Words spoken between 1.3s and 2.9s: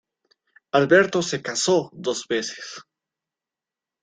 casó dos veces.